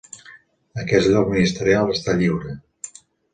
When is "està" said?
1.97-2.17